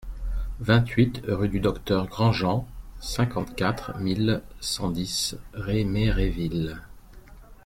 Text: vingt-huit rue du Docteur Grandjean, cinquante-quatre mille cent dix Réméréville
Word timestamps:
vingt-huit 0.59 1.21
rue 1.27 1.47
du 1.47 1.59
Docteur 1.59 2.07
Grandjean, 2.07 2.67
cinquante-quatre 2.99 3.99
mille 3.99 4.41
cent 4.59 4.89
dix 4.89 5.35
Réméréville 5.53 6.79